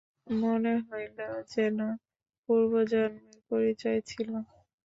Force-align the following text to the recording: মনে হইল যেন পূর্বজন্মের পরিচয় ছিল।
মনে 0.35 0.73
হইল 0.85 1.19
যেন 1.53 1.77
পূর্বজন্মের 2.49 3.39
পরিচয় 3.49 3.99
ছিল। 4.09 4.29